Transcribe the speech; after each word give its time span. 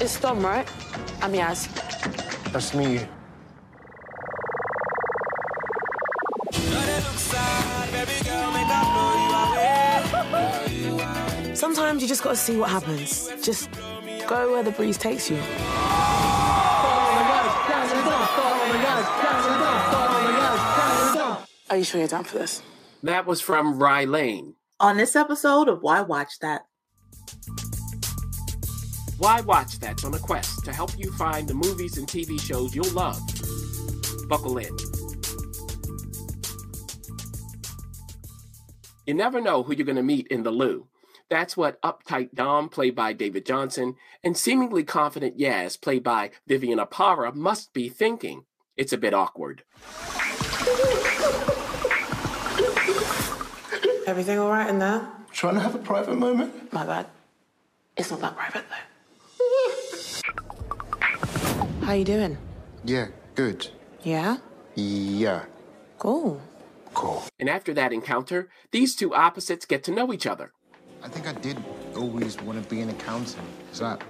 It's 0.00 0.20
Dom, 0.20 0.44
right? 0.44 0.66
I'm 1.22 1.32
Yaz. 1.32 1.66
Nice 2.52 2.70
to 2.70 2.76
meet 2.76 3.00
you. 3.00 3.08
Sometimes 11.56 12.00
you 12.00 12.06
just 12.06 12.22
gotta 12.22 12.36
see 12.36 12.56
what 12.56 12.70
happens. 12.70 13.28
Just 13.42 13.68
go 14.28 14.52
where 14.52 14.62
the 14.62 14.70
breeze 14.70 14.98
takes 14.98 15.28
you. 15.28 15.40
Are 21.70 21.76
you 21.76 21.84
sure 21.84 21.98
you're 22.00 22.08
down 22.08 22.22
for 22.22 22.38
this? 22.38 22.62
That 23.02 23.26
was 23.26 23.40
from 23.40 23.80
Rye 23.80 24.04
Lane. 24.04 24.54
On 24.78 24.96
this 24.96 25.16
episode 25.16 25.68
of 25.68 25.82
Why 25.82 26.02
Watch 26.02 26.38
That. 26.40 26.62
Why 29.18 29.40
Watch 29.40 29.80
That's 29.80 30.04
on 30.04 30.14
a 30.14 30.18
quest 30.18 30.64
to 30.64 30.72
help 30.72 30.96
you 30.96 31.10
find 31.10 31.48
the 31.48 31.54
movies 31.54 31.98
and 31.98 32.06
TV 32.06 32.40
shows 32.40 32.72
you'll 32.72 32.88
love. 32.90 33.20
Buckle 34.28 34.58
in. 34.58 34.76
You 39.06 39.14
never 39.14 39.40
know 39.40 39.64
who 39.64 39.74
you're 39.74 39.84
going 39.86 39.96
to 39.96 40.04
meet 40.04 40.28
in 40.28 40.44
the 40.44 40.52
loo. 40.52 40.86
That's 41.28 41.56
what 41.56 41.82
uptight 41.82 42.32
Dom, 42.34 42.68
played 42.68 42.94
by 42.94 43.12
David 43.12 43.44
Jonsson, 43.44 43.96
and 44.22 44.36
seemingly 44.36 44.84
confident 44.84 45.36
Yaz, 45.36 45.80
played 45.80 46.04
by 46.04 46.30
Vivian 46.46 46.78
Oparah, 46.78 47.34
must 47.34 47.72
be 47.72 47.88
thinking. 47.88 48.44
It's 48.76 48.92
a 48.92 48.98
bit 48.98 49.14
awkward. 49.14 49.64
Everything 54.06 54.38
all 54.38 54.50
right 54.50 54.70
in 54.70 54.78
there? 54.78 55.08
Trying 55.32 55.54
to 55.54 55.60
have 55.60 55.74
a 55.74 55.78
private 55.78 56.16
moment? 56.16 56.72
My 56.72 56.86
bad. 56.86 57.06
It's 57.96 58.10
not 58.12 58.20
that 58.20 58.36
private 58.36 58.64
though. 58.68 58.97
How 61.88 61.94
you 61.94 62.04
doing? 62.04 62.36
Yeah, 62.84 63.06
good. 63.34 63.66
Yeah? 64.02 64.36
Yeah, 64.74 65.46
Cool. 65.98 66.38
cool. 66.92 67.24
And 67.40 67.48
after 67.48 67.72
that 67.72 67.94
encounter, 67.94 68.50
these 68.72 68.94
two 68.94 69.14
opposites 69.14 69.64
get 69.64 69.84
to 69.84 69.90
know 69.90 70.12
each 70.12 70.26
other. 70.26 70.52
I 71.02 71.08
think 71.08 71.26
I 71.26 71.32
did 71.32 71.56
always 71.96 72.36
want 72.42 72.62
to 72.62 72.68
be 72.68 72.82
an 72.82 72.90
accountant. 72.90 73.42
Is 73.72 73.78
that, 73.78 74.02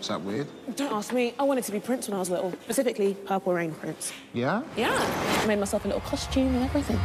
is 0.00 0.08
that 0.08 0.22
weird? 0.22 0.46
Don't 0.76 0.90
ask 0.94 1.12
me. 1.12 1.34
I 1.38 1.42
wanted 1.42 1.64
to 1.64 1.72
be 1.72 1.78
Prince 1.78 2.08
when 2.08 2.16
I 2.16 2.20
was 2.20 2.30
little. 2.30 2.52
Specifically, 2.64 3.12
Purple 3.26 3.52
Rain 3.52 3.72
Prince. 3.74 4.14
Yeah? 4.32 4.62
Yeah. 4.74 4.96
I 5.42 5.46
made 5.46 5.58
myself 5.58 5.84
a 5.84 5.88
little 5.88 6.00
costume 6.00 6.54
and 6.54 6.64
everything. 6.64 6.98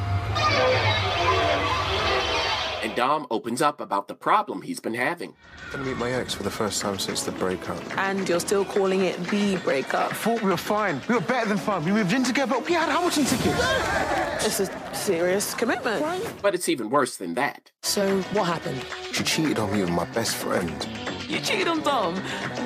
And 2.84 2.96
Dom 2.96 3.28
opens 3.30 3.62
up 3.62 3.80
about 3.80 4.08
the 4.08 4.16
problem 4.16 4.62
he's 4.64 4.80
been 4.80 4.96
having. 4.96 5.36
I'm 5.66 5.72
Gonna 5.72 5.84
meet 5.86 5.98
my 5.98 6.12
ex 6.12 6.34
for 6.34 6.42
the 6.44 6.50
first 6.50 6.82
time 6.82 6.98
since 6.98 7.22
the 7.24 7.32
breakup. 7.34 7.78
And 7.98 8.28
you're 8.28 8.40
still 8.40 8.66
calling 8.66 9.02
it 9.02 9.24
the 9.26 9.58
breakup. 9.58 10.12
I 10.12 10.16
Thought 10.16 10.42
we 10.42 10.50
were 10.50 10.58
fine. 10.58 11.00
We 11.08 11.16
were 11.16 11.22
better 11.22 11.48
than 11.48 11.58
fine. 11.60 11.86
We 11.86 11.92
moved 11.92 12.12
in 12.12 12.24
together. 12.24 12.56
But 12.56 12.66
we 12.68 12.74
had 12.74 12.90
Hamilton 12.90 13.26
tickets. 13.26 13.60
It's 14.46 14.60
a 14.62 14.96
serious 14.96 15.54
commitment. 15.54 16.04
But 16.42 16.56
it's 16.56 16.68
even 16.70 16.90
worse 16.90 17.18
than 17.18 17.36
that. 17.36 17.72
So, 17.84 18.22
what 18.34 18.46
happened? 18.48 18.84
She 19.12 19.24
cheated 19.24 19.60
on 19.60 19.72
me 19.72 19.82
with 19.82 19.92
my 19.92 20.06
best 20.06 20.36
friend. 20.36 20.88
You 21.28 21.40
cheated 21.40 21.68
on 21.68 21.82
Dom 21.82 22.16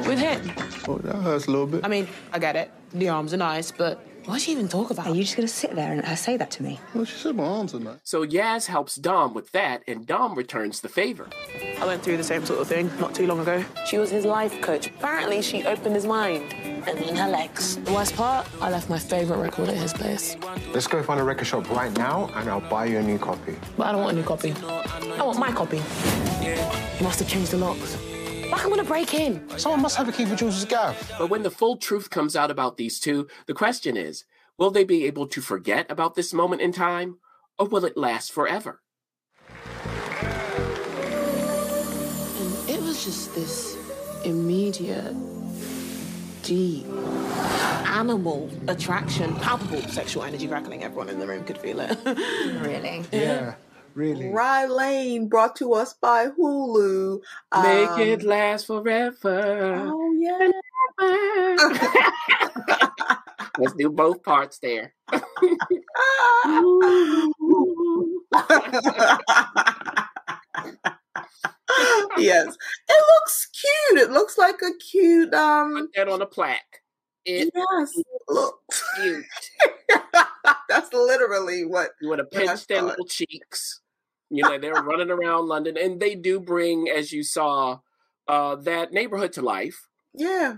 with 0.08 0.18
him. 0.18 0.52
Oh, 0.88 0.98
that 1.00 1.16
hurts 1.16 1.48
a 1.48 1.52
little 1.52 1.68
bit. 1.68 1.84
I 1.84 1.90
mean, 1.90 2.08
I 2.32 2.40
get 2.40 2.56
it. 2.56 2.72
The 2.94 3.10
arms 3.10 3.34
are 3.34 3.38
nice, 3.38 3.70
but 3.70 4.04
why'd 4.26 4.42
she 4.42 4.52
even 4.52 4.68
talk 4.68 4.92
about 4.92 5.08
Are 5.08 5.16
you 5.16 5.24
just 5.24 5.36
going 5.36 5.48
to 5.48 5.54
sit 5.54 5.76
there 5.76 5.92
and 5.92 5.98
let 6.02 6.08
her 6.08 6.16
say 6.16 6.38
that 6.38 6.52
to 6.52 6.64
me? 6.64 6.80
Well, 6.94 7.06
she 7.06 7.16
said 7.16 7.36
my 7.36 7.44
arms 7.44 7.74
are 7.74 7.80
nice. 7.80 8.00
So 8.04 8.26
Yaz 8.26 8.68
helps 8.68 8.96
Dom 8.96 9.34
with 9.34 9.52
that, 9.52 9.84
and 9.88 10.06
Dom 10.06 10.36
returns 10.36 10.82
the 10.82 10.90
favor. 10.90 11.28
I 11.80 11.86
went 11.86 12.02
through 12.04 12.18
the 12.18 12.24
same 12.24 12.46
sort 12.46 12.60
of 12.60 12.68
thing 12.68 12.90
not 13.00 13.14
too 13.14 13.28
long 13.28 13.40
ago. 13.40 13.64
She 13.86 13.98
was 13.98 14.10
his 14.10 14.26
life 14.26 14.62
coach. 14.62 14.88
Apparently, 14.88 15.42
she 15.42 15.64
opened 15.66 15.96
his 15.96 16.06
mind 16.06 16.54
and 16.88 16.98
then 17.00 17.16
her 17.16 17.28
legs. 17.28 17.78
The 17.78 17.94
worst 17.94 18.16
part, 18.16 18.48
I 18.62 18.70
left 18.70 18.90
my 18.90 19.00
favorite 19.00 19.38
record 19.38 19.70
at 19.70 19.76
his 19.78 19.94
place. 19.94 20.38
Let's 20.74 20.88
go 20.88 21.02
find 21.04 21.20
a 21.20 21.24
record 21.24 21.46
shop 21.46 21.70
right 21.70 21.96
now, 21.98 22.30
and 22.36 22.50
I'll 22.50 22.62
buy 22.62 22.86
you 22.86 22.98
a 22.98 23.04
new 23.04 23.18
copy. 23.18 23.56
But 23.78 23.88
I 23.88 23.92
don't 23.92 24.02
want 24.02 24.14
a 24.14 24.20
new 24.20 24.26
copy. 24.26 24.54
I 24.54 25.24
want 25.24 25.40
my 25.40 25.52
copy. 25.52 25.80
He 26.42 27.04
must 27.04 27.20
have 27.20 27.28
changed 27.28 27.52
the 27.52 27.58
locks. 27.58 27.98
Like 28.52 28.64
I'm 28.64 28.70
gonna 28.70 28.84
break 28.84 29.14
in. 29.14 29.48
Someone 29.58 29.82
must 29.82 29.98
have 29.98 30.08
a 30.08 30.12
key 30.12 30.26
for 30.26 30.36
Jules' 30.36 30.66
gaff. 30.66 31.12
But 31.18 31.30
when 31.30 31.44
the 31.44 31.52
full 31.52 31.78
truth 31.78 32.10
comes 32.10 32.36
out 32.36 32.52
about 32.52 32.78
these 32.78 33.00
two, 33.00 33.28
the 33.48 33.54
question 33.54 33.98
is 33.98 34.26
will 34.58 34.72
they 34.72 34.84
be 34.84 35.06
able 35.06 35.28
to 35.28 35.42
forget 35.42 35.90
about 35.90 36.16
this 36.16 36.34
moment 36.34 36.62
in 36.62 36.72
time, 36.72 37.18
or 37.58 37.68
will 37.68 37.86
it 37.86 37.98
last 37.98 38.32
forever? 38.32 38.82
And 42.40 42.70
it 42.70 42.82
was 42.82 43.04
just 43.04 43.34
this 43.36 43.76
immediate, 44.24 45.16
deep, 46.44 46.86
animal 47.88 48.50
attraction, 48.68 49.36
palpable 49.36 49.82
sexual 49.84 50.24
energy 50.24 50.48
crackling. 50.48 50.84
Everyone 50.84 51.10
in 51.10 51.20
the 51.20 51.28
room 51.28 51.44
could 51.44 51.58
feel 51.58 51.80
it. 51.80 51.98
Really? 52.62 53.04
Yeah, 53.12 53.56
really. 53.96 54.30
Rye 54.30 54.66
Lane, 54.68 55.28
brought 55.28 55.56
to 55.58 55.74
us 55.74 55.94
by 55.94 56.28
Hulu. 56.28 57.20
Make 57.64 57.90
Um, 57.90 58.00
it 58.02 58.24
last 58.24 58.68
forever. 58.68 59.92
Oh, 59.92 60.14
yeah. 60.20 60.52
Let's 63.58 63.74
do 63.74 63.90
both 63.90 64.22
parts 64.24 64.60
there. 64.60 64.94
yes. 72.18 72.56
It 72.88 73.04
looks 73.08 73.48
cute. 73.54 74.00
It 74.02 74.12
looks 74.12 74.38
like 74.38 74.62
a 74.62 74.74
cute 74.78 75.34
um 75.34 75.74
Put 75.76 75.90
that 75.96 76.10
on 76.10 76.22
a 76.22 76.26
plaque. 76.26 76.82
It 77.26 77.50
yes. 77.54 77.94
Looks 78.30 78.84
cute. 78.98 79.26
That's 80.70 80.94
literally 80.94 81.66
what 81.66 81.90
You 82.02 82.10
want 82.10 82.20
to 82.20 82.28
What 82.32 82.44
I 82.44 82.48
pinch 82.54 82.68
their 82.68 82.82
little 82.84 83.06
cheeks. 83.06 83.82
You 84.36 84.44
know, 84.44 84.58
they're 84.58 84.74
running 84.74 85.10
around 85.12 85.48
London, 85.48 85.78
and 85.78 86.00
they 86.00 86.16
do 86.16 86.40
bring, 86.40 86.90
as 86.90 87.12
you 87.12 87.24
saw, 87.24 87.80
uh, 88.28 88.56
that 88.56 88.92
neighborhood 88.92 89.34
to 89.34 89.42
life. 89.42 89.88
yeah. 90.14 90.56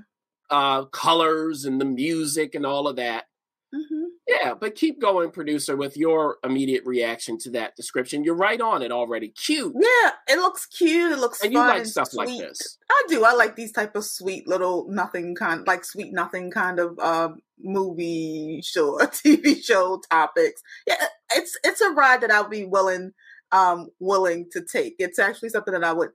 Uh, 0.50 0.86
colors 0.86 1.66
and 1.66 1.82
the 1.82 1.84
music 1.86 2.56
and 2.56 2.66
all 2.66 2.88
of 2.88 2.96
that. 2.96 3.26
hmm 3.74 4.06
Yeah, 4.30 4.54
but 4.54 4.76
keep 4.76 5.02
going, 5.02 5.30
producer, 5.32 5.76
with 5.76 5.98
your 5.98 6.38
immediate 6.42 6.84
reaction 6.86 7.38
to 7.40 7.50
that 7.52 7.76
description. 7.76 8.24
You're 8.24 8.34
right 8.36 8.62
on 8.62 8.82
it 8.82 8.90
already. 8.94 9.28
Cute. 9.28 9.74
Yeah, 9.78 10.12
it 10.30 10.38
looks 10.40 10.66
cute. 10.66 11.12
It 11.12 11.20
looks 11.20 11.44
And 11.44 11.52
you 11.52 11.60
fun 11.60 11.68
like 11.68 11.80
and 11.80 11.88
stuff 11.90 12.14
like 12.14 12.30
sweet. 12.30 12.40
this. 12.44 12.78
I 12.90 13.04
do. 13.10 13.26
I 13.26 13.34
like 13.34 13.58
these 13.58 13.74
type 13.74 13.94
of 13.98 14.06
sweet 14.06 14.48
little 14.48 14.88
nothing 14.90 15.36
kind, 15.36 15.68
like 15.68 15.84
sweet 15.84 16.14
nothing 16.14 16.50
kind 16.50 16.80
of 16.80 16.98
uh, 16.98 17.30
movie 17.60 18.62
show, 18.64 18.98
TV 19.02 19.62
show 19.62 20.02
topics. 20.10 20.62
Yeah, 20.88 21.08
it's 21.36 21.58
it's 21.66 21.82
a 21.82 21.90
ride 21.92 22.22
that 22.22 22.32
I'll 22.32 22.48
be 22.48 22.64
willing 22.64 23.12
um 23.52 23.90
willing 24.00 24.48
to 24.52 24.62
take. 24.62 24.96
It's 25.00 25.20
actually 25.20 25.50
something 25.50 25.74
that 25.74 25.84
I 25.84 25.94
would 25.94 26.12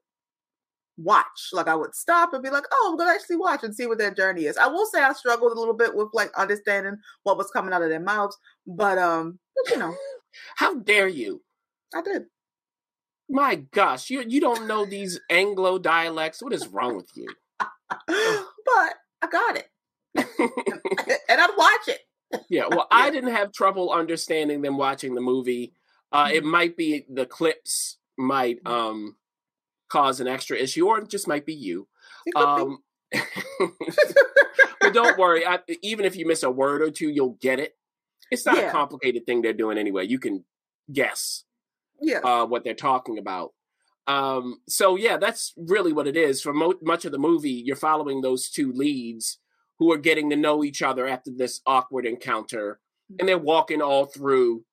watch. 0.99 1.51
Like 1.53 1.69
I 1.69 1.75
would 1.75 1.95
stop 1.95 2.33
and 2.33 2.43
be 2.43 2.51
like, 2.51 2.65
oh, 2.73 2.89
I'm 2.91 2.99
gonna 2.99 3.13
actually 3.13 3.37
watch 3.37 3.63
and 3.65 3.75
see 3.75 3.87
what 3.87 3.99
their 3.99 4.15
journey 4.15 4.45
is. 4.45 4.57
I 4.57 4.67
will 4.67 4.87
say 4.87 5.03
I 5.03 5.13
struggled 5.13 5.53
a 5.53 5.59
little 5.59 5.75
bit 5.75 5.95
with 5.95 6.09
like 6.13 6.31
understanding 6.37 6.99
what 7.23 7.39
was 7.39 7.51
coming 7.51 7.73
out 7.73 7.83
of 7.83 7.89
their 7.89 8.01
mouths, 8.01 8.37
but 8.67 8.99
um, 8.99 9.39
but 9.57 9.73
you 9.73 9.79
know, 9.79 9.95
How 10.57 10.75
dare 10.75 11.09
you? 11.09 11.43
I 11.95 12.03
did. 12.03 12.25
My 13.29 13.57
gosh, 13.57 14.11
you 14.11 14.23
you 14.27 14.41
don't 14.41 14.67
know 14.67 14.85
these 14.85 15.19
Anglo 15.31 15.79
dialects. 15.79 16.43
What 16.43 16.53
is 16.53 16.69
wrong 16.69 16.97
with 16.97 17.11
you? 17.15 17.29
but 17.59 17.67
I 18.09 19.29
got 19.31 19.57
it, 19.57 19.69
and 20.17 21.41
I'd 21.41 21.57
watch 21.57 21.89
it. 21.89 22.01
Yeah, 22.49 22.67
well, 22.69 22.89
I 22.91 23.11
didn't 23.11 23.35
have 23.35 23.53
trouble 23.53 23.91
understanding 23.93 24.63
them 24.63 24.77
watching 24.77 25.15
the 25.15 25.21
movie. 25.21 25.73
Uh, 26.13 26.27
Mm-hmm. 26.27 26.37
It 26.37 26.45
might 26.45 26.77
be 26.77 27.07
the 27.09 27.27
clips 27.27 27.99
might 28.19 28.59
um, 28.67 29.17
cause 29.91 30.21
an 30.21 30.29
extra 30.29 30.57
issue, 30.57 30.87
or 30.87 30.99
it 30.99 31.09
just 31.09 31.29
might 31.29 31.47
be 31.47 31.55
you. 31.55 31.89
It 32.27 32.35
could 32.35 32.57
be. 32.57 32.63
Um, 32.63 32.79
but 34.81 34.95
don't 34.95 35.19
worry. 35.19 35.47
I, 35.47 35.59
even 35.83 36.05
if 36.05 36.17
you 36.17 36.27
miss 36.27 36.43
a 36.43 36.51
word 36.51 36.83
or 36.83 36.91
two, 36.91 37.09
you'll 37.09 37.39
get 37.41 37.59
it. 37.59 37.77
It's 38.31 38.47
not 38.47 38.59
a 38.59 38.71
complicated 38.71 39.27
thing 39.27 39.43
they're 39.43 39.53
doing 39.53 39.77
anyway. 39.77 40.07
You 40.07 40.19
can 40.19 40.45
guess 40.91 41.45
yeah. 42.01 42.19
uh, 42.19 42.47
what 42.47 42.65
they're 42.65 42.75
talking 42.75 43.19
about. 43.19 43.53
Um, 44.07 44.61
so 44.69 44.97
yeah, 44.97 45.17
that's 45.17 45.53
really 45.57 45.93
what 45.93 46.09
it 46.09 46.17
is. 46.17 46.43
For 46.43 46.53
mo- 46.53 46.79
much 46.83 47.05
of 47.05 47.13
the 47.13 47.19
movie, 47.19 47.51
you're 47.51 47.77
following 47.77 48.21
those 48.21 48.49
two 48.49 48.73
leads 48.73 49.39
who 49.79 49.93
are 49.93 49.99
getting 49.99 50.31
to 50.31 50.37
know 50.37 50.65
each 50.65 50.83
other 50.83 51.07
after 51.07 51.31
this 51.31 51.61
awkward 51.67 52.07
encounter, 52.07 52.81
and 53.19 53.29
they're 53.29 53.39
walking 53.39 53.83
all 53.83 54.07
through, 54.07 54.65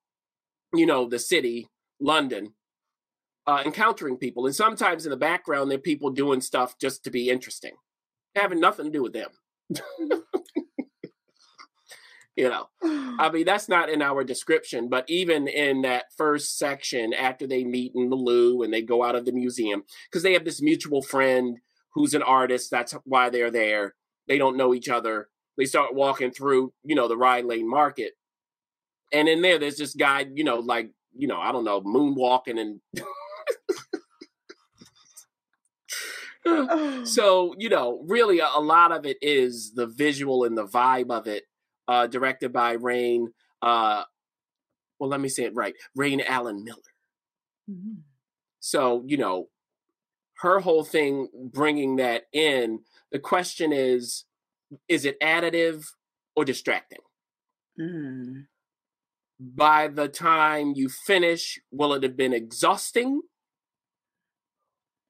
you 0.74 0.86
know, 0.86 1.08
the 1.08 1.18
city, 1.18 1.68
London, 2.00 2.54
uh, 3.46 3.62
encountering 3.64 4.16
people. 4.16 4.46
And 4.46 4.54
sometimes 4.54 5.06
in 5.06 5.10
the 5.10 5.16
background, 5.16 5.70
there 5.70 5.78
are 5.78 5.82
people 5.82 6.10
doing 6.10 6.40
stuff 6.40 6.78
just 6.78 7.04
to 7.04 7.10
be 7.10 7.30
interesting, 7.30 7.72
having 8.36 8.60
nothing 8.60 8.86
to 8.86 8.90
do 8.90 9.02
with 9.02 9.12
them. 9.12 9.30
you 12.36 12.48
know. 12.48 12.68
I 12.82 13.30
mean, 13.30 13.44
that's 13.44 13.68
not 13.68 13.90
in 13.90 14.00
our 14.02 14.24
description, 14.24 14.88
but 14.88 15.04
even 15.08 15.46
in 15.46 15.82
that 15.82 16.06
first 16.16 16.58
section, 16.58 17.12
after 17.12 17.46
they 17.46 17.64
meet 17.64 17.92
in 17.94 18.08
the 18.08 18.16
loo 18.16 18.62
and 18.62 18.72
they 18.72 18.82
go 18.82 19.04
out 19.04 19.14
of 19.14 19.26
the 19.26 19.32
museum, 19.32 19.82
because 20.10 20.22
they 20.22 20.32
have 20.32 20.44
this 20.44 20.62
mutual 20.62 21.02
friend 21.02 21.58
who's 21.92 22.14
an 22.14 22.22
artist, 22.22 22.70
that's 22.70 22.94
why 23.04 23.28
they're 23.28 23.50
there. 23.50 23.94
they 24.28 24.38
don't 24.38 24.56
know 24.56 24.74
each 24.74 24.88
other. 24.88 25.28
They 25.58 25.64
start 25.64 25.94
walking 25.94 26.30
through, 26.30 26.72
you 26.84 26.94
know, 26.94 27.08
the 27.08 27.16
Rye 27.16 27.40
Lane 27.40 27.68
Market, 27.68 28.12
and 29.12 29.28
in 29.28 29.42
there, 29.42 29.58
there's 29.58 29.76
this 29.76 29.94
guy, 29.94 30.26
you 30.34 30.44
know, 30.44 30.56
like 30.56 30.90
you 31.16 31.26
know, 31.26 31.38
I 31.38 31.52
don't 31.52 31.64
know, 31.64 31.80
moonwalking 31.80 32.58
and. 32.60 32.80
so 37.06 37.54
you 37.58 37.68
know 37.68 38.02
really 38.06 38.38
a, 38.38 38.48
a, 38.56 38.60
lot 38.60 38.92
of 38.92 39.04
it 39.04 39.18
is 39.20 39.72
the 39.74 39.86
visual 39.86 40.44
and 40.44 40.56
the 40.56 40.66
vibe 40.66 41.10
of 41.10 41.26
it 41.26 41.44
uh 41.86 42.06
directed 42.06 42.50
by 42.50 42.72
Raine 42.72 43.30
uh 43.60 44.04
well 44.98 45.10
let 45.10 45.20
me 45.20 45.28
say 45.28 45.44
it 45.44 45.54
right 45.54 45.74
Raine 45.94 46.22
Allen-Miller 46.22 46.78
mm-hmm. 47.70 48.00
so 48.58 49.04
you 49.06 49.18
know 49.18 49.48
her 50.38 50.60
whole 50.60 50.82
thing 50.82 51.28
bringing 51.52 51.96
that 51.96 52.22
in 52.32 52.80
the 53.12 53.18
question 53.18 53.70
is 53.70 54.24
is 54.88 55.04
it 55.04 55.20
additive 55.20 55.84
or 56.34 56.46
distracting 56.46 57.00
mm. 57.78 58.46
By 59.40 59.88
the 59.88 60.06
time 60.06 60.74
you 60.76 60.90
finish 60.90 61.58
will 61.72 61.94
it 61.94 62.02
have 62.02 62.16
been 62.16 62.34
exhausting 62.34 63.22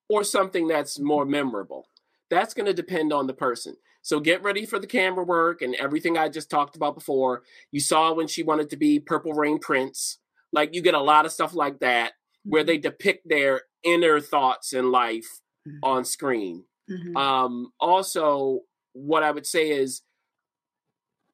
or 0.08 0.22
something 0.22 0.68
that's 0.68 1.00
more 1.00 1.26
memorable. 1.26 1.86
That's 2.30 2.54
going 2.54 2.66
to 2.66 2.72
depend 2.74 3.12
on 3.12 3.26
the 3.26 3.34
person. 3.34 3.76
So 4.02 4.20
get 4.20 4.42
ready 4.42 4.64
for 4.64 4.78
the 4.78 4.86
camera 4.86 5.24
work 5.24 5.62
and 5.62 5.74
everything 5.74 6.16
I 6.16 6.28
just 6.28 6.48
talked 6.48 6.76
about 6.76 6.94
before. 6.94 7.42
You 7.72 7.80
saw 7.80 8.12
when 8.12 8.28
she 8.28 8.44
wanted 8.44 8.70
to 8.70 8.76
be 8.76 9.00
Purple 9.00 9.32
Rain 9.32 9.58
Prince. 9.58 10.18
Like 10.52 10.74
you 10.74 10.80
get 10.80 10.94
a 10.94 11.00
lot 11.00 11.26
of 11.26 11.32
stuff 11.32 11.54
like 11.54 11.80
that 11.80 12.12
where 12.44 12.64
they 12.64 12.76
mm-hmm. 12.76 12.82
depict 12.82 13.28
their 13.28 13.62
inner 13.82 14.20
thoughts 14.20 14.72
in 14.72 14.90
life 14.90 15.40
mm-hmm. 15.68 15.78
on 15.82 16.04
screen. 16.04 16.64
Mm-hmm. 16.88 17.16
Um, 17.16 17.72
also, 17.78 18.60
what 18.92 19.22
I 19.22 19.30
would 19.30 19.46
say 19.46 19.70
is 19.70 20.02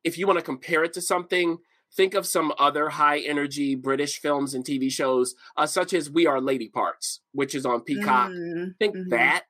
if 0.03 0.19
you 0.19 0.27
want 0.27 0.39
to 0.39 0.45
compare 0.45 0.83
it 0.85 0.93
to 0.95 1.01
something, 1.01 1.59
think 1.95 2.15
of 2.15 2.27
some 2.27 2.53
other 2.59 2.89
high 2.89 3.19
energy 3.19 3.75
British 3.75 4.21
films 4.21 4.55
and 4.55 4.65
TV 4.65 4.91
shows, 4.91 5.35
uh, 5.57 5.67
such 5.67 5.93
as 5.93 6.11
We 6.11 6.27
Are 6.27 6.41
Lady 6.41 6.69
Parts, 6.69 7.21
which 7.33 7.55
is 7.55 7.65
on 7.65 7.81
Peacock. 7.83 8.31
Mm-hmm. 8.31 8.71
Think 8.79 8.97
mm-hmm. 8.97 9.11
that. 9.11 9.45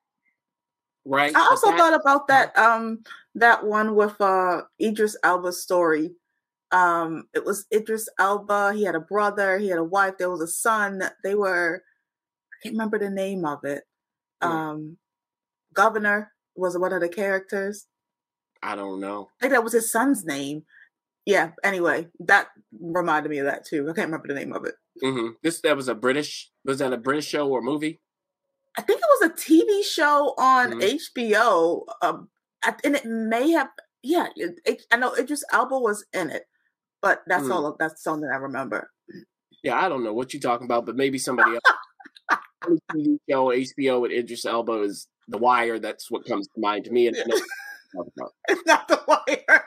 Right. 1.05 1.35
I 1.35 1.39
also 1.39 1.71
that, 1.71 1.77
thought 1.77 1.93
about 1.93 2.27
that 2.27 2.57
um 2.57 2.99
that 3.35 3.65
one 3.65 3.95
with 3.95 4.19
uh 4.19 4.63
Idris 4.81 5.15
Elba's 5.23 5.63
story. 5.63 6.11
Um 6.71 7.29
it 7.33 7.45
was 7.45 7.65
Idris 7.73 8.09
Elba, 8.19 8.73
he 8.73 8.83
had 8.83 8.95
a 8.95 8.99
brother, 8.99 9.57
he 9.57 9.69
had 9.69 9.79
a 9.79 9.83
wife, 9.85 10.15
there 10.19 10.29
was 10.29 10.41
a 10.41 10.47
son. 10.47 11.01
They 11.23 11.33
were 11.33 11.81
I 12.51 12.55
can't 12.61 12.73
remember 12.73 12.99
the 12.99 13.09
name 13.09 13.45
of 13.45 13.63
it. 13.63 13.83
Um 14.41 14.97
Governor 15.73 16.33
was 16.55 16.77
one 16.77 16.91
of 16.91 16.99
the 16.99 17.07
characters. 17.07 17.85
I 18.61 18.75
don't 18.75 18.99
know. 18.99 19.29
I 19.39 19.45
think 19.45 19.53
that 19.53 19.63
was 19.63 19.73
his 19.73 19.89
son's 19.89 20.25
name 20.25 20.63
yeah. 21.27 21.51
Anyway, 21.61 22.07
that 22.21 22.47
reminded 22.79 23.29
me 23.29 23.39
of 23.39 23.45
that 23.45 23.65
too. 23.65 23.83
I 23.83 23.93
can't 23.93 24.07
remember 24.07 24.29
the 24.29 24.33
name 24.33 24.53
of 24.53 24.63
it. 24.63 24.75
Mm-hmm. 25.03 25.33
This 25.43 25.59
that 25.61 25.75
was 25.75 25.89
a 25.89 25.93
British. 25.93 26.49
Was 26.63 26.79
that 26.79 26.93
a 26.93 26.97
British 26.97 27.27
show 27.27 27.49
or 27.49 27.61
movie? 27.61 27.99
I 28.77 28.81
think 28.81 29.01
it 29.01 29.05
was 29.19 29.29
a 29.29 29.33
TV 29.33 29.83
show 29.83 30.33
on 30.37 30.79
mm-hmm. 30.79 31.19
HBO, 31.19 31.83
um, 32.01 32.29
and 32.63 32.95
it 32.95 33.05
may 33.05 33.51
have. 33.51 33.67
Yeah, 34.03 34.27
it, 34.37 34.83
I 34.89 34.95
know 34.95 35.13
Idris 35.15 35.43
Elba 35.51 35.77
was 35.77 36.05
in 36.13 36.29
it, 36.29 36.43
but 37.01 37.23
that's 37.27 37.43
mm. 37.43 37.51
all. 37.51 37.75
That's 37.77 38.01
something 38.01 38.29
I 38.31 38.37
remember. 38.37 38.89
Yeah, 39.63 39.83
I 39.83 39.89
don't 39.89 40.05
know 40.05 40.13
what 40.13 40.33
you're 40.33 40.39
talking 40.39 40.65
about, 40.65 40.85
but 40.85 40.95
maybe 40.95 41.17
somebody 41.17 41.55
else. 41.55 42.39
TV 42.93 43.17
show 43.29 43.47
HBO 43.47 44.01
with 44.01 44.11
Idris 44.11 44.45
Elba 44.45 44.83
is 44.83 45.07
The 45.27 45.39
Wire. 45.39 45.77
That's 45.77 46.09
what 46.09 46.25
comes 46.25 46.47
to 46.47 46.61
mind 46.61 46.85
to 46.85 46.91
me. 46.91 47.07
And 47.07 47.17
it's 48.49 48.65
not 48.65 48.87
The 48.87 49.01
Wire. 49.07 49.65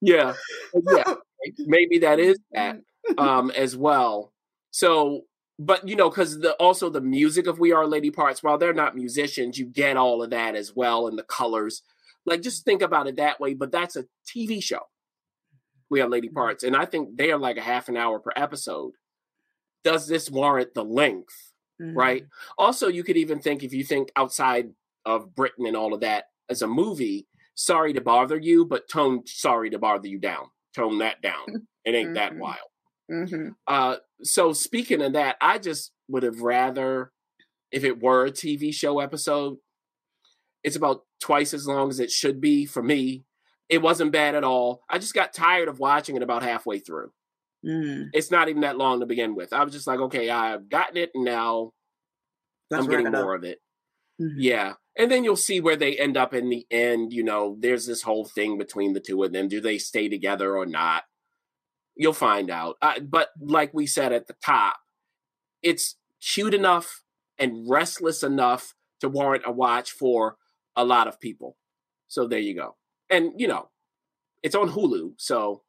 Yeah, 0.00 0.34
yeah. 0.74 1.14
Maybe 1.58 1.98
that 1.98 2.18
is 2.18 2.38
that 2.52 2.80
um, 3.18 3.50
as 3.50 3.76
well. 3.76 4.32
So, 4.70 5.22
but 5.58 5.86
you 5.88 5.96
know, 5.96 6.10
because 6.10 6.38
the 6.38 6.54
also 6.54 6.90
the 6.90 7.00
music 7.00 7.46
of 7.46 7.58
We 7.58 7.72
Are 7.72 7.86
Lady 7.86 8.10
Parts, 8.10 8.42
while 8.42 8.58
they're 8.58 8.74
not 8.74 8.96
musicians, 8.96 9.58
you 9.58 9.66
get 9.66 9.96
all 9.96 10.22
of 10.22 10.30
that 10.30 10.54
as 10.54 10.74
well, 10.74 11.06
and 11.06 11.18
the 11.18 11.22
colors. 11.24 11.82
Like, 12.24 12.42
just 12.42 12.64
think 12.64 12.82
about 12.82 13.06
it 13.06 13.16
that 13.16 13.40
way. 13.40 13.54
But 13.54 13.70
that's 13.70 13.96
a 13.96 14.06
TV 14.26 14.62
show. 14.62 14.80
We 15.88 16.00
Are 16.00 16.08
Lady 16.08 16.28
mm-hmm. 16.28 16.36
Parts, 16.36 16.64
and 16.64 16.76
I 16.76 16.84
think 16.84 17.16
they 17.16 17.30
are 17.30 17.38
like 17.38 17.56
a 17.56 17.62
half 17.62 17.88
an 17.88 17.96
hour 17.96 18.18
per 18.18 18.32
episode. 18.36 18.92
Does 19.84 20.08
this 20.08 20.30
warrant 20.30 20.74
the 20.74 20.84
length? 20.84 21.52
Mm-hmm. 21.80 21.96
Right. 21.96 22.24
Also, 22.58 22.88
you 22.88 23.04
could 23.04 23.16
even 23.16 23.38
think 23.38 23.62
if 23.62 23.72
you 23.72 23.84
think 23.84 24.10
outside 24.16 24.70
of 25.04 25.34
Britain 25.34 25.66
and 25.66 25.76
all 25.76 25.94
of 25.94 26.00
that 26.00 26.24
as 26.48 26.62
a 26.62 26.66
movie, 26.66 27.26
sorry 27.56 27.94
to 27.94 28.00
bother 28.00 28.36
you, 28.36 28.64
but 28.64 28.88
tone 28.88 29.22
sorry 29.26 29.70
to 29.70 29.78
bother 29.78 30.06
you 30.06 30.18
down. 30.18 30.44
Tone 30.76 30.98
that 30.98 31.20
down. 31.20 31.66
It 31.84 31.94
ain't 31.94 32.08
mm-hmm. 32.08 32.14
that 32.14 32.36
wild. 32.36 32.58
Mm-hmm. 33.10 33.50
Uh, 33.66 33.96
so 34.22 34.52
speaking 34.52 35.02
of 35.02 35.14
that, 35.14 35.36
I 35.40 35.58
just 35.58 35.92
would 36.08 36.22
have 36.22 36.40
rather, 36.40 37.12
if 37.70 37.84
it 37.84 38.02
were 38.02 38.26
a 38.26 38.32
TV 38.32 38.74
show 38.74 38.98
episode, 38.98 39.56
it's 40.64 40.76
about 40.76 41.02
twice 41.20 41.54
as 41.54 41.66
long 41.66 41.88
as 41.90 42.00
it 42.00 42.10
should 42.10 42.40
be 42.40 42.66
for 42.66 42.82
me. 42.82 43.24
It 43.68 43.82
wasn't 43.82 44.12
bad 44.12 44.34
at 44.34 44.44
all. 44.44 44.82
I 44.88 44.98
just 44.98 45.14
got 45.14 45.32
tired 45.32 45.68
of 45.68 45.78
watching 45.78 46.16
it 46.16 46.22
about 46.22 46.42
halfway 46.42 46.78
through. 46.78 47.10
Mm. 47.64 48.08
It's 48.12 48.30
not 48.30 48.48
even 48.48 48.62
that 48.62 48.78
long 48.78 49.00
to 49.00 49.06
begin 49.06 49.34
with. 49.34 49.52
I 49.52 49.64
was 49.64 49.72
just 49.72 49.86
like, 49.86 50.00
okay, 50.00 50.28
I've 50.28 50.68
gotten 50.68 50.96
it, 50.96 51.10
and 51.14 51.24
now 51.24 51.72
Let's 52.70 52.84
I'm 52.84 52.90
getting 52.90 53.10
more 53.10 53.34
of 53.34 53.44
it. 53.44 53.58
Mm-hmm. 54.20 54.40
Yeah. 54.40 54.72
And 54.98 55.10
then 55.10 55.24
you'll 55.24 55.36
see 55.36 55.60
where 55.60 55.76
they 55.76 55.96
end 55.98 56.16
up 56.16 56.32
in 56.32 56.48
the 56.48 56.66
end. 56.70 57.12
You 57.12 57.22
know, 57.22 57.56
there's 57.60 57.86
this 57.86 58.02
whole 58.02 58.24
thing 58.24 58.56
between 58.56 58.94
the 58.94 59.00
two 59.00 59.22
of 59.22 59.32
them. 59.32 59.48
Do 59.48 59.60
they 59.60 59.78
stay 59.78 60.08
together 60.08 60.56
or 60.56 60.64
not? 60.66 61.04
You'll 61.94 62.12
find 62.12 62.50
out. 62.50 62.76
Uh, 62.80 63.00
but 63.00 63.28
like 63.40 63.72
we 63.74 63.86
said 63.86 64.12
at 64.12 64.26
the 64.26 64.36
top, 64.44 64.76
it's 65.62 65.96
cute 66.20 66.54
enough 66.54 67.02
and 67.38 67.68
restless 67.68 68.22
enough 68.22 68.74
to 69.00 69.08
warrant 69.08 69.44
a 69.46 69.52
watch 69.52 69.92
for 69.92 70.36
a 70.74 70.84
lot 70.84 71.08
of 71.08 71.20
people. 71.20 71.56
So 72.08 72.26
there 72.26 72.38
you 72.38 72.54
go. 72.54 72.76
And, 73.10 73.32
you 73.36 73.48
know, 73.48 73.68
it's 74.42 74.54
on 74.54 74.70
Hulu. 74.70 75.14
So 75.18 75.62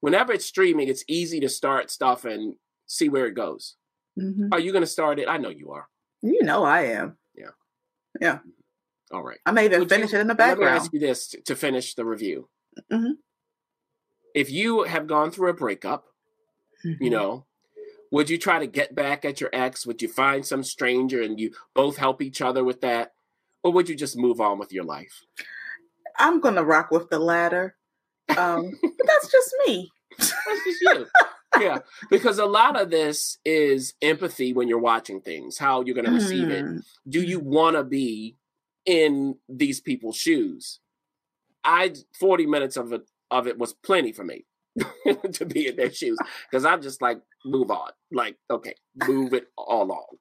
whenever 0.00 0.32
it's 0.32 0.46
streaming, 0.46 0.88
it's 0.88 1.04
easy 1.08 1.40
to 1.40 1.48
start 1.48 1.90
stuff 1.90 2.24
and 2.24 2.54
see 2.86 3.08
where 3.08 3.26
it 3.26 3.34
goes. 3.34 3.76
Mm-hmm. 4.18 4.48
Are 4.52 4.60
you 4.60 4.72
going 4.72 4.82
to 4.82 4.86
start 4.86 5.18
it? 5.18 5.28
I 5.28 5.36
know 5.36 5.48
you 5.48 5.72
are. 5.72 5.88
You 6.22 6.42
know 6.42 6.64
I 6.64 6.82
am. 6.82 7.16
Yeah. 7.34 7.50
Yeah. 8.20 8.38
All 9.12 9.22
right. 9.22 9.38
I 9.44 9.52
may 9.52 9.66
even 9.66 9.80
Would 9.80 9.88
finish 9.88 10.12
you, 10.12 10.18
it 10.18 10.22
in 10.22 10.28
the 10.28 10.34
background. 10.34 10.72
Let 10.72 10.80
me 10.80 10.84
ask 10.84 10.92
you 10.92 11.00
this 11.00 11.34
to 11.44 11.56
finish 11.56 11.94
the 11.94 12.04
review. 12.04 12.48
Mm-hmm. 12.90 13.12
If 14.34 14.50
you 14.50 14.84
have 14.84 15.06
gone 15.06 15.30
through 15.30 15.50
a 15.50 15.54
breakup, 15.54 16.06
mm-hmm. 16.84 17.02
you 17.02 17.10
know, 17.10 17.46
would 18.10 18.30
you 18.30 18.38
try 18.38 18.58
to 18.58 18.66
get 18.66 18.94
back 18.94 19.24
at 19.24 19.40
your 19.40 19.50
ex? 19.52 19.86
Would 19.86 20.02
you 20.02 20.08
find 20.08 20.44
some 20.44 20.62
stranger 20.62 21.22
and 21.22 21.38
you 21.38 21.52
both 21.74 21.96
help 21.96 22.22
each 22.22 22.40
other 22.40 22.64
with 22.64 22.80
that? 22.80 23.12
Or 23.62 23.72
would 23.72 23.88
you 23.88 23.94
just 23.94 24.16
move 24.16 24.40
on 24.40 24.58
with 24.58 24.72
your 24.72 24.84
life? 24.84 25.22
I'm 26.18 26.40
going 26.40 26.54
to 26.54 26.64
rock 26.64 26.90
with 26.90 27.10
the 27.10 27.18
latter. 27.18 27.76
Um, 28.36 28.78
that's 29.06 29.30
just 29.30 29.54
me. 29.66 29.90
That's 30.18 30.64
just 30.64 30.80
you. 30.82 31.06
yeah, 31.60 31.78
because 32.10 32.38
a 32.38 32.46
lot 32.46 32.80
of 32.80 32.90
this 32.90 33.38
is 33.44 33.94
empathy 34.02 34.52
when 34.52 34.68
you're 34.68 34.78
watching 34.78 35.20
things, 35.20 35.58
how 35.58 35.82
you're 35.82 35.94
going 35.94 36.06
to 36.06 36.12
receive 36.12 36.48
mm. 36.48 36.78
it. 36.78 36.84
Do 37.08 37.22
you 37.22 37.40
want 37.40 37.76
to 37.76 37.84
be 37.84 38.36
in 38.86 39.36
these 39.48 39.80
people's 39.80 40.16
shoes? 40.16 40.80
I 41.64 41.94
40 42.18 42.46
minutes 42.46 42.76
of 42.76 42.92
it 42.92 43.02
of 43.30 43.46
it 43.46 43.58
was 43.58 43.72
plenty 43.72 44.12
for 44.12 44.24
me 44.24 44.44
to 45.32 45.46
be 45.46 45.68
in 45.68 45.76
their 45.76 45.90
shoes 45.90 46.18
because 46.50 46.64
I'm 46.64 46.82
just 46.82 47.00
like 47.00 47.20
move 47.44 47.70
on, 47.70 47.90
like 48.12 48.36
okay, 48.50 48.74
move 49.06 49.32
it 49.32 49.48
all 49.56 49.90
on. 49.90 50.18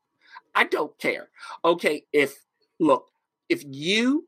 I 0.56 0.66
don't 0.66 0.98
care. 1.00 1.30
Okay, 1.66 2.06
if 2.14 2.36
look, 2.80 3.08
if 3.50 3.64
you 3.66 4.28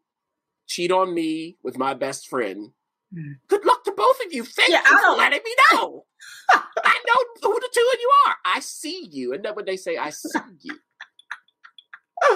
cheat 0.67 0.91
on 0.91 1.13
me 1.13 1.57
with 1.63 1.77
my 1.77 1.93
best 1.93 2.27
friend, 2.27 2.71
mm. 3.15 3.35
good 3.47 3.65
luck 3.65 3.83
to 3.85 3.91
both 3.91 4.19
of 4.25 4.33
you. 4.33 4.43
Thank 4.43 4.71
yeah, 4.71 4.81
you 4.89 4.99
for 4.99 5.17
letting 5.17 5.41
me 5.43 5.55
know. 5.71 6.05
I 6.49 7.03
know 7.07 7.49
who 7.49 7.53
the 7.53 7.69
two 7.73 7.89
of 7.93 7.99
you 7.99 8.11
are. 8.27 8.35
I 8.45 8.59
see 8.59 9.07
you. 9.11 9.33
And 9.33 9.43
then 9.43 9.55
when 9.55 9.65
they 9.65 9.77
say, 9.77 9.97
I 9.97 10.09
see 10.09 10.39
you. 10.61 10.77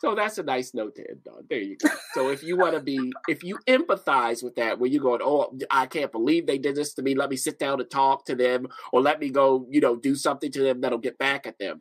so 0.00 0.14
that's 0.14 0.38
a 0.38 0.42
nice 0.42 0.72
note 0.72 0.94
to 0.96 1.08
end 1.08 1.26
on. 1.28 1.44
There 1.48 1.60
you 1.60 1.76
go. 1.76 1.88
So 2.14 2.28
if 2.28 2.42
you 2.42 2.56
want 2.56 2.74
to 2.74 2.80
be, 2.80 3.12
if 3.28 3.42
you 3.42 3.58
empathize 3.68 4.42
with 4.42 4.54
that, 4.56 4.78
where 4.78 4.88
you're 4.88 5.02
going, 5.02 5.20
oh, 5.22 5.56
I 5.70 5.86
can't 5.86 6.12
believe 6.12 6.46
they 6.46 6.58
did 6.58 6.76
this 6.76 6.94
to 6.94 7.02
me. 7.02 7.14
Let 7.14 7.30
me 7.30 7.36
sit 7.36 7.58
down 7.58 7.80
and 7.80 7.90
talk 7.90 8.24
to 8.26 8.34
them, 8.34 8.68
or 8.92 9.00
let 9.00 9.20
me 9.20 9.30
go, 9.30 9.66
you 9.68 9.80
know, 9.80 9.96
do 9.96 10.14
something 10.14 10.50
to 10.52 10.62
them 10.62 10.80
that'll 10.80 10.98
get 10.98 11.18
back 11.18 11.46
at 11.46 11.58
them. 11.58 11.80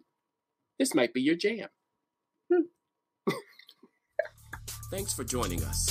This 0.80 0.96
might 0.96 1.14
be 1.14 1.22
your 1.22 1.36
jam. 1.36 1.68
Hmm. 2.52 2.62
Thanks 4.92 5.14
for 5.14 5.24
joining 5.24 5.64
us. 5.64 5.90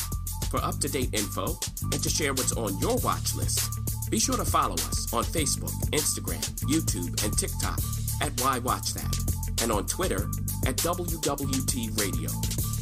For 0.50 0.64
up 0.64 0.78
to 0.78 0.88
date 0.88 1.10
info 1.12 1.58
and 1.82 2.02
to 2.02 2.08
share 2.08 2.32
what's 2.32 2.52
on 2.52 2.78
your 2.78 2.96
watch 2.98 3.34
list, 3.34 3.68
be 4.10 4.18
sure 4.18 4.36
to 4.36 4.46
follow 4.46 4.74
us 4.74 5.12
on 5.12 5.22
Facebook, 5.24 5.72
Instagram, 5.90 6.42
YouTube, 6.62 7.22
and 7.22 7.36
TikTok 7.36 7.78
at 8.22 8.40
Why 8.40 8.58
Watch 8.58 8.94
That, 8.94 9.14
and 9.62 9.72
on 9.72 9.86
Twitter 9.86 10.28
at 10.66 10.76
WWT 10.76 12.00
Radio. 12.00 12.30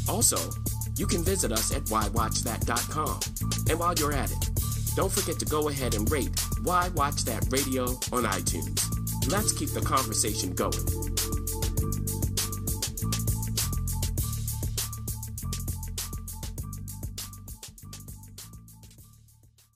Also, 0.08 0.38
you 0.96 1.06
can 1.06 1.22
visit 1.22 1.52
us 1.52 1.74
at 1.74 1.84
whywatchthat.com. 1.84 3.20
And 3.68 3.78
while 3.78 3.94
you're 3.94 4.12
at 4.12 4.30
it, 4.30 4.50
don't 4.94 5.12
forget 5.12 5.38
to 5.40 5.44
go 5.44 5.68
ahead 5.68 5.94
and 5.94 6.10
rate 6.10 6.30
Why 6.62 6.88
Watch 6.90 7.24
That 7.24 7.46
Radio 7.50 7.84
on 8.12 8.24
iTunes. 8.24 9.30
Let's 9.30 9.52
keep 9.52 9.70
the 9.70 9.80
conversation 9.80 10.54
going. 10.54 11.25